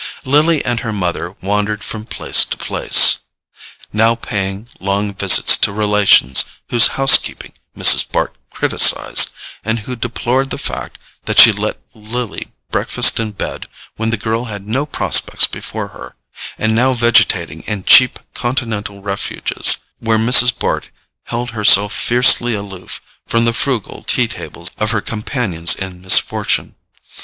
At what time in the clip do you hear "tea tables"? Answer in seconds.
24.01-24.71